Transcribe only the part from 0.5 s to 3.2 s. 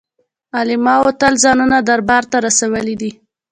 علماوو تل ځانونه دربار ته رسولي دي.